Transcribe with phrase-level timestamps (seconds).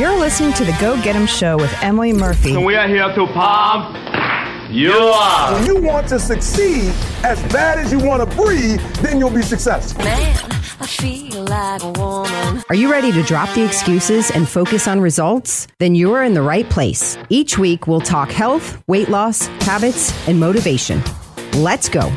[0.00, 2.54] You're listening to the Go Get 'em Show with Emily Murphy.
[2.54, 3.94] And we are here to pump
[4.70, 5.52] you up.
[5.52, 6.90] When you want to succeed
[7.22, 10.02] as bad as you want to breathe, then you'll be successful.
[10.02, 10.34] Man,
[10.80, 12.64] I feel like a woman.
[12.70, 15.66] Are you ready to drop the excuses and focus on results?
[15.80, 17.18] Then you're in the right place.
[17.28, 21.02] Each week, we'll talk health, weight loss, habits, and motivation.
[21.52, 22.10] Let's go.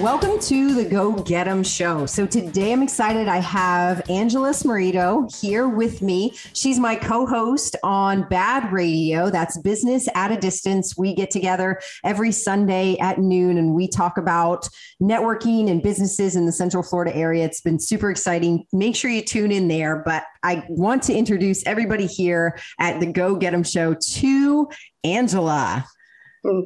[0.00, 2.06] Welcome to the Go Get 'em show.
[2.06, 3.26] So today I'm excited.
[3.26, 6.34] I have Angela Smarrito here with me.
[6.52, 9.28] She's my co-host on BaaD Radio.
[9.28, 10.96] That's Business at a Distance.
[10.96, 14.68] We get together every Sunday at noon and we talk about
[15.02, 17.44] networking and businesses in the Central Florida area.
[17.44, 18.66] It's been super exciting.
[18.72, 19.96] Make sure you tune in there.
[20.04, 24.68] But I want to introduce everybody here at the Go Get 'em show to
[25.02, 25.84] Angela.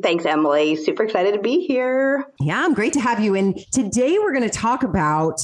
[0.03, 0.77] Thanks, Emily.
[0.77, 2.25] Super excited to be here.
[2.41, 3.35] Yeah, I'm great to have you.
[3.35, 5.41] And today we're going to talk about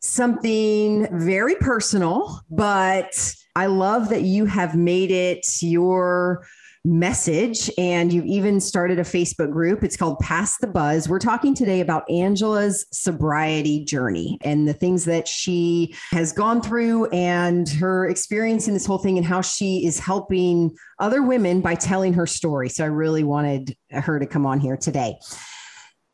[0.00, 6.46] something very personal, but I love that you have made it your
[6.86, 9.82] message and you've even started a Facebook group.
[9.82, 11.08] It's called Past the Buzz.
[11.08, 17.06] We're talking today about Angela's sobriety journey and the things that she has gone through
[17.06, 21.74] and her experience in this whole thing and how she is helping other women by
[21.74, 22.68] telling her story.
[22.68, 25.18] So I really wanted her to come on here today.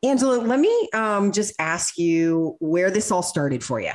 [0.03, 3.91] Angela, let me um, just ask you where this all started for you.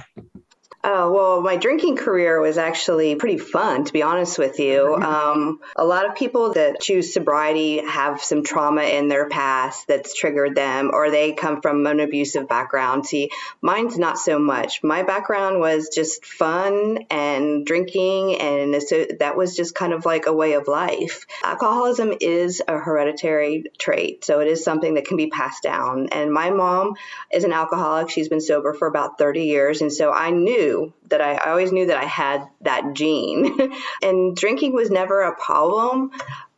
[0.88, 4.94] Uh, well, my drinking career was actually pretty fun, to be honest with you.
[4.94, 10.14] Um, a lot of people that choose sobriety have some trauma in their past that's
[10.14, 13.04] triggered them, or they come from an abusive background.
[13.04, 13.28] See,
[13.60, 14.82] mine's not so much.
[14.82, 20.24] My background was just fun and drinking, and so that was just kind of like
[20.24, 21.26] a way of life.
[21.44, 26.08] Alcoholism is a hereditary trait, so it is something that can be passed down.
[26.12, 26.94] And my mom
[27.30, 28.08] is an alcoholic.
[28.08, 30.77] She's been sober for about 30 years, and so I knew
[31.08, 33.72] that I, I always knew that I had that gene.
[34.02, 36.10] and drinking was never a problem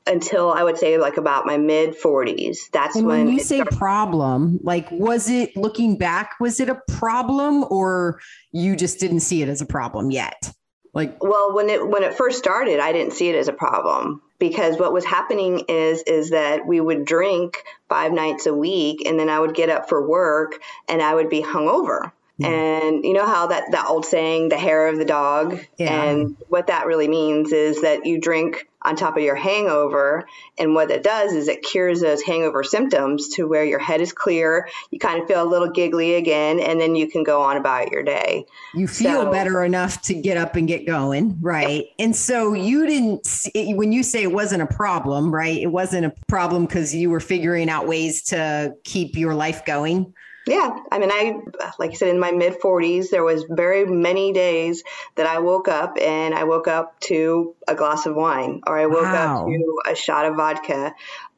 [0.07, 2.71] until I would say like about my mid 40s.
[2.73, 6.69] That's And when when you say started- problem, like was it looking back, was it
[6.69, 8.19] a problem or
[8.53, 10.53] you just didn't see it as a problem yet?
[10.93, 14.23] Like, Well, when it when it first started, I didn't see it as a problem
[14.41, 19.17] because what was happening is is that we would drink five nights a week, and
[19.17, 20.59] then I would get up for work
[20.89, 22.11] and I would be hungover.
[22.47, 26.05] And you know how that that old saying, "the hair of the dog," Yeah.
[26.05, 30.25] and what that really means is that you drink on top of your hangover,
[30.57, 34.11] and what it does is it cures those hangover symptoms to where your head is
[34.11, 37.59] clear, you kind of feel a little giggly again, and then you can go on
[37.59, 38.47] about your day.
[38.75, 41.85] you feel So- better enough to get up and get going, right?
[41.99, 43.29] And so you didn't,
[43.77, 45.61] when you say it wasn't a problem, right?
[45.61, 50.15] It wasn't a problem because you were figuring out ways to keep your life going.
[50.51, 51.41] Yeah, I mean, I
[51.79, 54.83] like I said in my mid 40s, there was very many days
[55.15, 58.87] that I woke up and I woke up to a glass of wine or I
[58.87, 59.45] woke Wow.
[59.45, 60.93] up to a shot of vodka.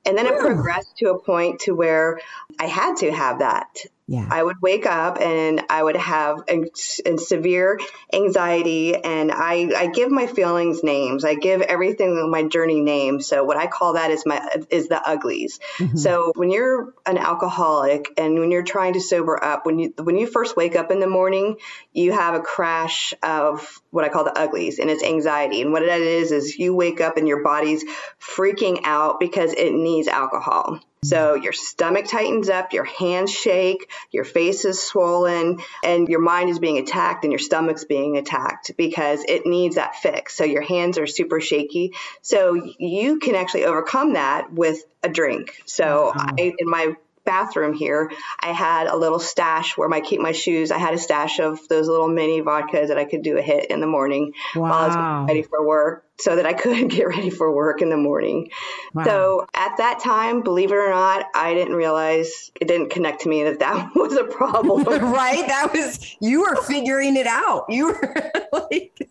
[0.06, 2.20] And then it progressed to a point to where
[2.58, 3.68] I had to have that.
[4.08, 4.26] Yeah.
[4.28, 6.64] I would wake up and I would have a,
[7.06, 7.78] a severe
[8.12, 11.24] anxiety, and I, I give my feelings names.
[11.24, 13.26] I give everything my journey names.
[13.26, 15.60] So what I call that is my is the uglies.
[15.78, 15.96] Mm-hmm.
[15.96, 20.16] So when you're an alcoholic and when you're trying to sober up, when you when
[20.16, 21.56] you first wake up in the morning,
[21.92, 25.62] you have a crash of what I call the uglies, and it's anxiety.
[25.62, 27.84] And what that is is you wake up and your body's
[28.20, 30.80] freaking out because it needs alcohol.
[31.04, 36.48] So your stomach tightens up, your hands shake, your face is swollen, and your mind
[36.48, 40.36] is being attacked and your stomach's being attacked because it needs that fix.
[40.36, 41.94] So your hands are super shaky.
[42.20, 45.60] So you can actually overcome that with a drink.
[45.66, 48.10] So I, in my bathroom here,
[48.40, 50.70] I had a little stash where I keep my shoes.
[50.70, 53.70] I had a stash of those little mini vodkas that I could do a hit
[53.70, 57.08] in the morning while I was getting ready for work so that I could get
[57.08, 58.50] ready for work in the morning.
[58.94, 59.04] Wow.
[59.04, 63.28] So at that time, believe it or not, I didn't realize it didn't connect to
[63.28, 64.84] me that that was a problem.
[65.12, 65.46] right?
[65.46, 67.66] That was, you were figuring it out.
[67.68, 69.08] You were like,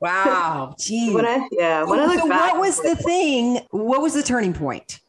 [0.00, 0.74] wow.
[0.78, 1.12] Geez.
[1.12, 3.60] when I, yeah, when I oh, look so back, what was the thing?
[3.70, 5.00] What was the turning point?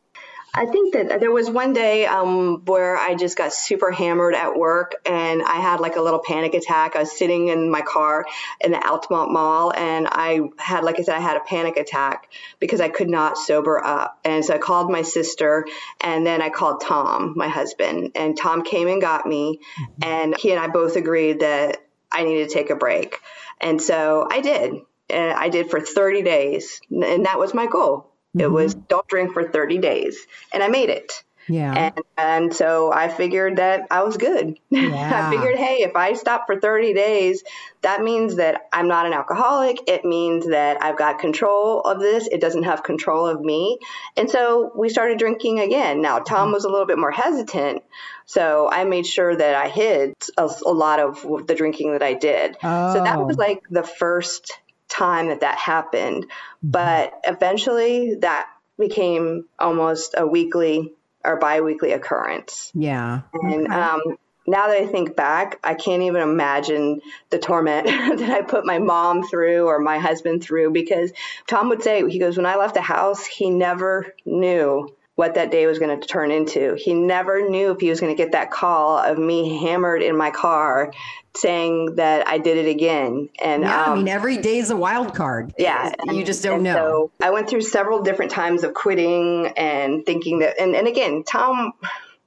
[0.56, 4.56] I think that there was one day um, where I just got super hammered at
[4.56, 6.96] work and I had like a little panic attack.
[6.96, 8.24] I was sitting in my car
[8.62, 12.32] in the Altamonte Mall and I had, like I said, I had a panic attack
[12.60, 14.20] because I could not sober up.
[14.24, 15.66] And so I called my sister
[16.00, 19.60] and then I called Tom, my husband, and Tom came and got me.
[20.04, 23.20] And he and I both agreed that I needed to take a break.
[23.60, 24.76] And so I did.
[25.10, 26.80] And I did for 30 days.
[26.92, 28.13] And that was my goal.
[28.38, 28.86] It was mm-hmm.
[28.88, 30.18] don't drink for 30 days.
[30.54, 31.12] And I made it.
[31.48, 31.74] Yeah.
[31.74, 34.58] And, and so I figured that I was good.
[34.70, 35.28] Yeah.
[35.28, 37.44] I figured, hey, if I stop for 30 days,
[37.82, 39.80] that means that I'm not an alcoholic.
[39.88, 42.28] It means that I've got control of this.
[42.28, 43.78] It doesn't have control of me.
[44.18, 46.02] And so we started drinking again.
[46.02, 46.54] Now, Tom mm-hmm.
[46.54, 47.84] was a little bit more hesitant.
[48.26, 52.14] So I made sure that I hid a, a lot of the drinking that I
[52.14, 52.58] did.
[52.62, 53.26] So that Oh.
[53.26, 54.52] was like the first
[54.94, 56.28] time that that happened.
[56.62, 58.48] But eventually that
[58.78, 60.94] became almost a weekly
[61.24, 62.72] or biweekly occurrence.
[62.74, 63.22] Yeah.
[63.34, 64.02] And um,
[64.46, 67.88] now that I think back, I can't even imagine the torment
[68.20, 71.12] that I put my mom through or my husband through because
[71.48, 75.52] Tom would say, he goes, when I left the house, he never knew what that
[75.52, 76.76] day was going to turn into.
[76.78, 80.18] He never knew if he was going to get that call of me hammered in
[80.18, 80.92] my car
[81.36, 83.30] saying that I did it again.
[83.42, 85.54] And Yeah, I um, mean, every day is a wild card.
[85.58, 85.92] yeah.
[86.12, 86.74] You just don't and know.
[86.74, 91.24] So I went through several different times of quitting and thinking that, and, and again,
[91.24, 91.74] Tom,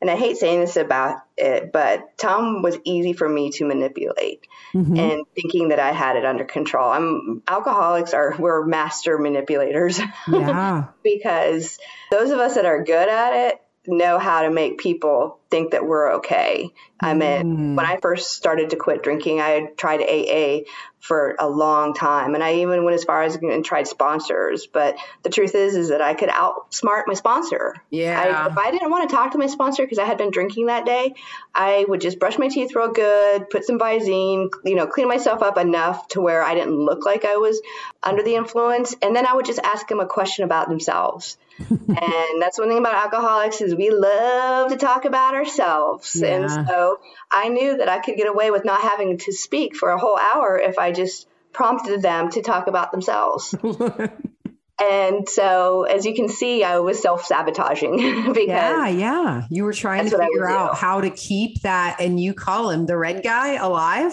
[0.09, 4.47] and I hate saying this about it, but Tom was easy for me to manipulate
[4.75, 4.99] Mhm.
[4.99, 6.89] and thinking that I had it under control.
[6.91, 10.85] I'm alcoholics are, we're master manipulators yeah.
[11.03, 11.79] because
[12.11, 15.87] those of us that are good at it know how to make people think that
[15.87, 16.71] we're okay.
[16.99, 17.89] I mean, when mm.
[17.89, 20.65] I first started to quit drinking, I had tried AA
[20.99, 24.67] for a long time, and I even went as far as and tried sponsors.
[24.67, 27.77] But the truth is, is that I could outsmart my sponsor.
[27.91, 28.21] Yeah.
[28.21, 30.67] I, if I didn't want to talk to my sponsor because I had been drinking
[30.67, 31.15] that day,
[31.55, 35.43] I would just brush my teeth real good, put some Visine, you know, clean myself
[35.43, 37.61] up enough to where I didn't look like I was
[38.03, 41.37] under the influence, and then I would just ask them a question about themselves.
[41.71, 46.21] and that's one thing about alcoholics is we love to talk about ourselves.
[46.21, 46.99] And so
[47.31, 50.19] I knew that I could get away with not having to speak for a whole
[50.19, 53.55] hour if I just prompted them to talk about themselves.
[54.81, 57.97] and so as you can see, I was self-sabotaging
[58.33, 59.43] because Yeah, yeah.
[59.51, 60.77] You were trying to figure out do.
[60.77, 64.13] how to keep that, and you call him the red guy alive.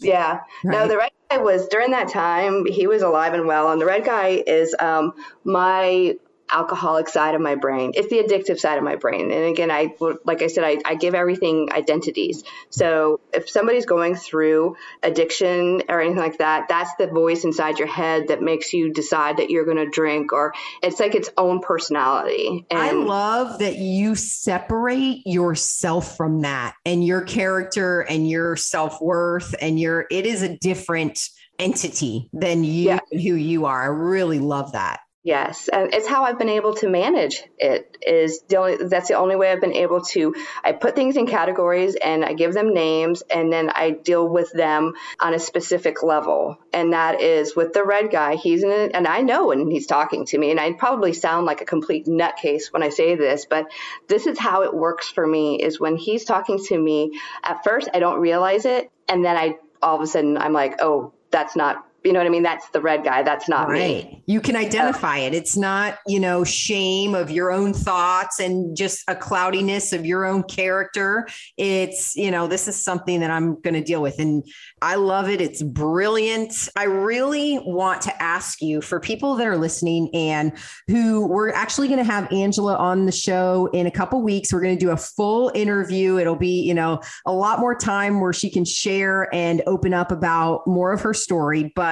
[0.00, 0.40] Yeah.
[0.64, 3.70] No, the red guy was during that time, he was alive and well.
[3.70, 5.12] And the red guy is um,
[5.44, 6.16] my
[6.52, 7.92] alcoholic side of my brain.
[7.94, 9.30] It's the addictive side of my brain.
[9.32, 9.94] And again, I,
[10.24, 12.44] like I said, I, I give everything identities.
[12.70, 17.88] So if somebody's going through addiction or anything like that, that's the voice inside your
[17.88, 20.52] head that makes you decide that you're going to drink or
[20.82, 22.66] it's like its own personality.
[22.70, 29.00] And I love that you separate yourself from that and your character and your self
[29.00, 31.20] worth and your, it is a different
[31.58, 32.98] entity than you, Yeah.
[33.10, 33.82] who you are.
[33.82, 35.00] I really love that.
[35.24, 37.96] Yes, and it's how I've been able to manage it.
[38.04, 40.34] Is the only that's the only way I've been able to.
[40.64, 44.50] I put things in categories and I give them names, and then I deal with
[44.52, 46.58] them on a specific level.
[46.72, 48.34] And that is with the red guy.
[48.34, 51.60] He's in, and I know when he's talking to me, and I probably sound like
[51.60, 53.66] a complete nutcase when I say this, but
[54.08, 55.62] this is how it works for me.
[55.62, 57.20] Is when he's talking to me.
[57.44, 60.82] At first, I don't realize it, and then I all of a sudden I'm like,
[60.82, 61.86] oh, that's not.
[62.04, 62.42] You know what I mean?
[62.42, 63.22] That's the red guy.
[63.22, 63.80] That's not me.
[63.80, 64.22] Right.
[64.26, 65.34] You can identify it.
[65.34, 70.24] It's not, you know, shame of your own thoughts and just a cloudiness of your
[70.24, 71.28] own character.
[71.56, 74.18] It's, you know, this is something that I'm going to deal with.
[74.18, 74.42] And
[74.80, 75.40] I love it.
[75.40, 76.68] It's brilliant.
[76.76, 80.52] I really want to ask you for people that are listening and
[80.88, 84.52] who we're actually going to have Angela on the show in a couple weeks.
[84.52, 86.18] We're going to do a full interview.
[86.18, 90.10] It'll be, you know, a lot more time where she can share and open up
[90.10, 91.72] about more of her story.
[91.76, 91.91] But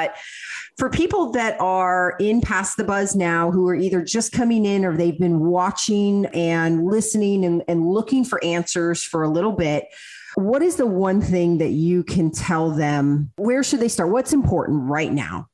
[0.77, 4.85] for people that are in Past the Buzz now, who are either just coming in
[4.85, 9.87] or they've been watching and listening and, and looking for answers for a little bit,
[10.37, 13.31] what is the one thing that you can tell them?
[13.37, 14.11] Where should they start?
[14.11, 15.51] What's important right now?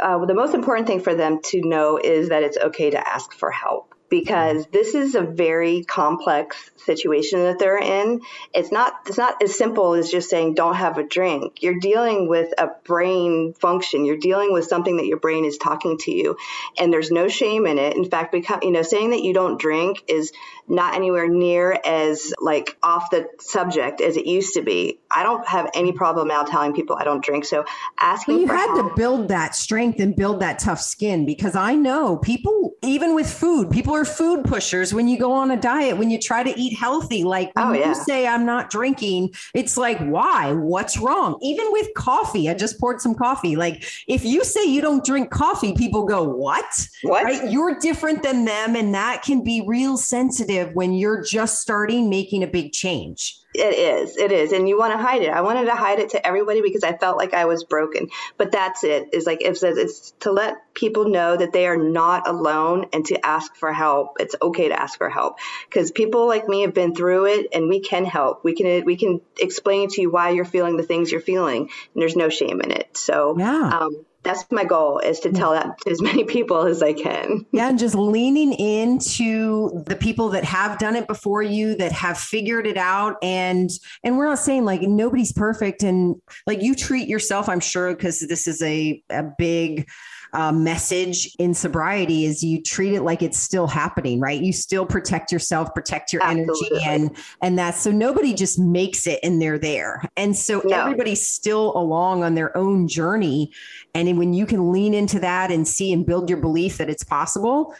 [0.00, 3.32] uh, the most important thing for them to know is that it's okay to ask
[3.32, 4.72] for help because mm-hmm.
[4.72, 8.20] this is a very complex situation that they're in.
[8.52, 11.62] It's not it's not as simple as just saying don't have a drink.
[11.62, 14.04] You're dealing with a brain function.
[14.04, 16.36] You're dealing with something that your brain is talking to you,
[16.78, 17.96] and there's no shame in it.
[17.96, 20.32] In fact, become you know saying that you don't drink is
[20.66, 24.98] not anywhere near as like off the subject as it used to be.
[25.10, 27.44] I don't have any problem now telling people I don't drink.
[27.44, 27.64] So
[28.00, 31.54] asking Well, you had help, to build that strength and build that tough skin because
[31.54, 35.56] I know people, even with food, people are food pushers when you go on a
[35.60, 37.24] diet, when you try to eat healthy.
[37.24, 37.88] Like when Oh, yeah.
[37.88, 40.52] you say, I'm not drinking, it's like, why?
[40.52, 41.38] What's wrong?
[41.42, 43.54] Even with coffee, I just poured some coffee.
[43.56, 46.88] Like if you say you don't drink coffee, people go, what?
[47.02, 47.24] What?
[47.24, 47.50] Right?
[47.50, 48.76] You're different than them.
[48.76, 53.38] And that can be real sensitive when you're just starting making a big change.
[53.54, 54.16] It is.
[54.16, 54.50] It is.
[54.52, 55.30] And you want to hide it.
[55.30, 58.08] I wanted to hide it to everybody because I felt like I was broken.
[58.36, 59.10] But that's it.
[59.12, 63.24] Is like if it's to let people know that they are not alone and to
[63.24, 64.16] ask for help.
[64.18, 67.68] It's okay to ask for help because people like me have been through it and
[67.68, 68.44] we can help.
[68.44, 72.02] We can we can explain to you why you're feeling the things you're feeling and
[72.02, 72.96] there's no shame in it.
[72.96, 73.78] So yeah.
[73.80, 77.44] Um, that's my goal is to tell that to as many people as I can.
[77.52, 82.18] Yeah, and just leaning into the people that have done it before you that have
[82.18, 83.70] figured it out and
[84.02, 86.16] and we're not saying like nobody's perfect and
[86.46, 89.88] like you treat yourself I'm sure because this is a a big
[90.32, 94.42] uh, message in sobriety is you treat it like it's still happening, right?
[94.42, 96.82] You still protect yourself, protect your Absolutely.
[96.82, 100.80] energy, and and that's so nobody just makes it and they're there, and so No.
[100.80, 103.52] everybody's still along on their own journey,
[103.94, 107.04] and when you can lean into that and see and build your belief that it's
[107.04, 107.74] possible,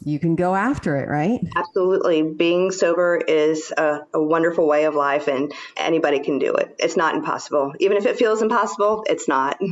[0.00, 1.40] you can go after it, right?
[1.56, 2.22] Absolutely.
[2.22, 6.76] Being sober is a, a wonderful way of life and anybody can do it.
[6.78, 7.72] It's not impossible.
[7.80, 9.58] Even if it feels impossible, it's not.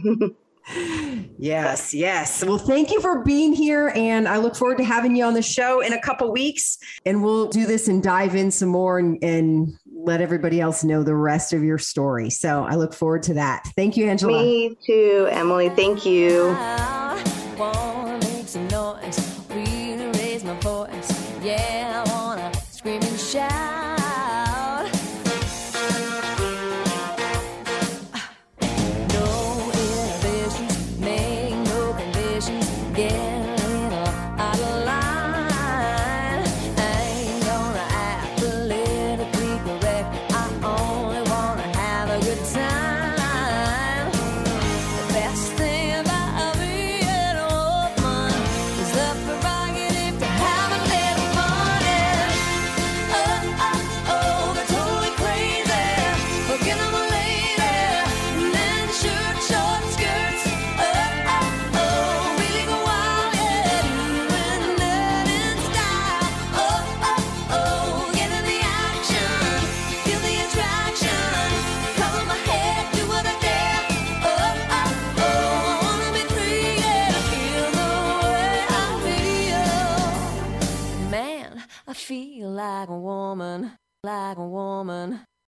[1.39, 2.43] Yes, yes.
[2.45, 3.93] Well, thank you for being here.
[3.95, 6.79] And I look forward to having you on the show in a couple weeks.
[7.05, 11.03] And we'll do this and dive in some more and, and let everybody else know
[11.03, 12.31] the rest of your story.
[12.31, 13.67] So I look forward to that.
[13.75, 14.43] Thank you, Angela.
[14.43, 15.71] Me too, Emily.
[15.71, 16.55] Thank you.